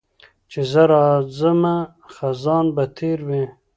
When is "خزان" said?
2.15-2.65